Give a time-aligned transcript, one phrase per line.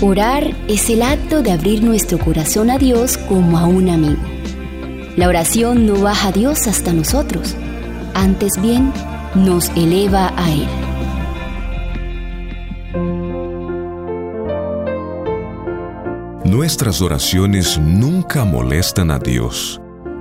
[0.00, 4.22] Orar es el acto de abrir nuestro corazón a Dios como a un amigo.
[5.16, 7.56] La oración no baja a Dios hasta nosotros,
[8.14, 8.92] antes bien
[9.34, 10.68] nos eleva a Él.
[16.44, 19.80] Nuestras oraciones nunca molestan a Dios.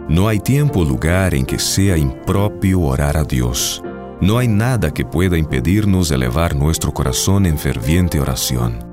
[0.09, 3.83] No hay tiempo o lugar en que sea impropio orar a Dios.
[4.21, 8.86] No hay nada que pueda impedirnos elevar nuestro corazón en ferviente oración.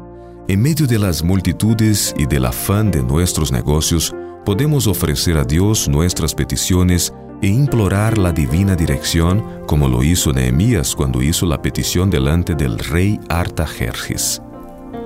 [0.47, 5.89] En medio de las multitudes y del afán de nuestros negocios, podemos ofrecer a Dios
[5.89, 12.11] nuestras peticiones e implorar la divina dirección, como lo hizo Nehemías cuando hizo la petición
[12.11, 14.43] delante del rey Artajerjes.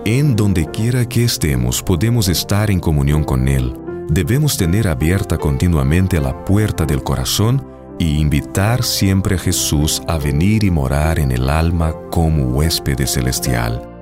[0.04, 3.76] En donde quiera que estemos, podemos estar en comunión con Él.
[4.08, 7.64] Debemos tener abierta continuamente la puerta del corazón
[8.00, 13.97] y invitar siempre a Jesús a venir y morar en el alma como huésped celestial.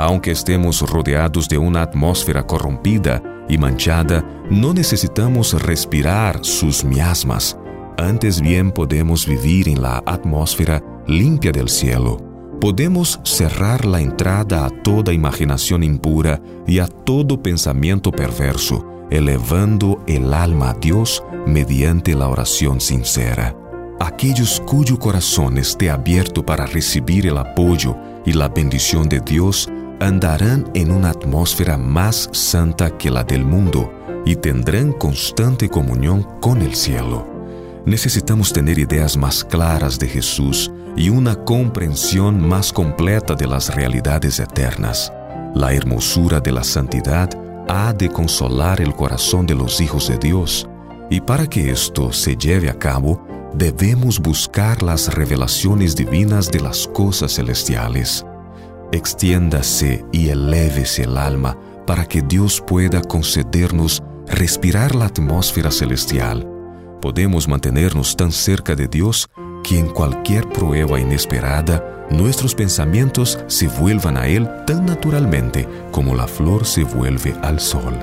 [0.00, 7.58] Aunque estemos rodeados de una atmósfera corrompida y manchada, no necesitamos respirar sus miasmas.
[7.98, 12.16] Antes bien podemos vivir en la atmósfera limpia del cielo.
[12.62, 20.32] Podemos cerrar la entrada a toda imaginación impura y a todo pensamiento perverso, elevando el
[20.32, 23.54] alma a Dios mediante la oración sincera.
[24.00, 29.68] Aquellos cuyo corazón esté abierto para recibir el apoyo y la bendición de Dios
[30.00, 33.92] andarán en una atmósfera más santa que la del mundo
[34.24, 37.28] y tendrán constante comunión con el cielo.
[37.84, 44.40] Necesitamos tener ideas más claras de Jesús y una comprensión más completa de las realidades
[44.40, 45.12] eternas.
[45.54, 47.28] La hermosura de la santidad
[47.68, 50.66] ha de consolar el corazón de los hijos de Dios,
[51.10, 56.86] y para que esto se lleve a cabo, debemos buscar las revelaciones divinas de las
[56.86, 58.24] cosas celestiales
[58.92, 66.46] extiéndase y elévese el alma para que Dios pueda concedernos respirar la atmósfera celestial.
[67.00, 69.28] Podemos mantenernos tan cerca de Dios
[69.64, 76.26] que en cualquier prueba inesperada nuestros pensamientos se vuelvan a Él tan naturalmente como la
[76.26, 77.98] flor se vuelve al sol.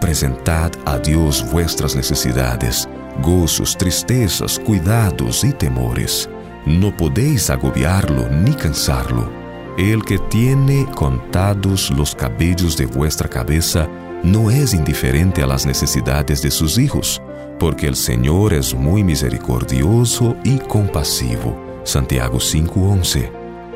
[0.00, 2.88] Presentad a Dios vuestras necesidades,
[3.22, 6.28] gozos, tristezas, cuidados y temores.
[6.66, 9.41] No podéis agobiarlo ni cansarlo
[9.78, 13.88] el que tiene contados los cabellos de vuestra cabeza
[14.22, 17.22] no es indiferente a las necesidades de sus hijos,
[17.58, 21.58] porque el Señor es muy misericordioso y compasivo.
[21.84, 23.32] Santiago 5:11.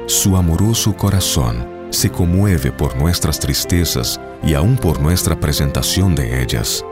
[0.06, 6.84] Su amoroso corazón se conmueve por nuestras tristezas y aún por nuestra presentación de ellas.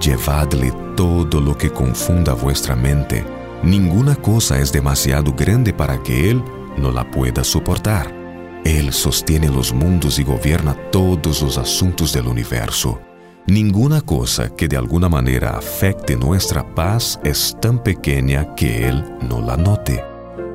[0.00, 3.24] Llevadle todo lo que confunda vuestra mente.
[3.62, 6.42] Ninguna cosa es demasiado grande para que Él
[6.76, 8.18] no la pueda soportar.
[8.64, 13.00] Él sostiene los mundos y gobierna todos los asuntos del universo.
[13.46, 19.40] Ninguna cosa que de alguna manera afecte nuestra paz es tan pequeña que Él no
[19.40, 20.04] la note.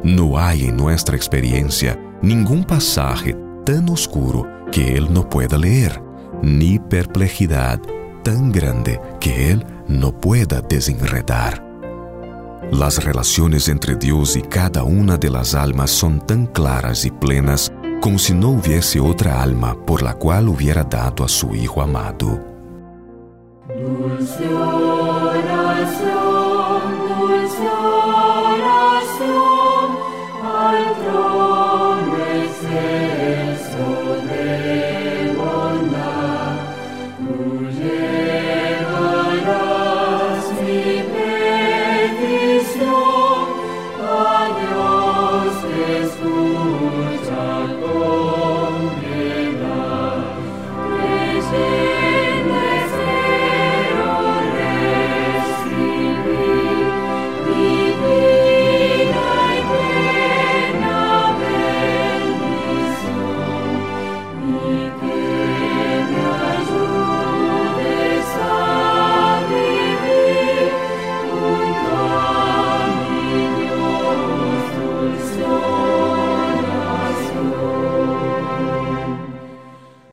[0.03, 6.01] No hay en nuestra experiencia ningún pasaje tan oscuro que Él no pueda leer,
[6.43, 7.79] ni perplejidad
[8.23, 11.63] tan grande que Él no pueda desenredar.
[12.71, 17.71] Las relaciones entre Dios y cada una de las almas son tan claras y plenas
[18.03, 22.37] como si no hubiese otra alma por la cual hubiera dado a su Hijo amado.
[23.69, 25.31] Dulce oración,
[27.07, 28.02] dulce oración,